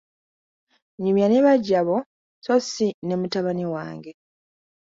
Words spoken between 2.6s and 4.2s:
si ne mutabani wange.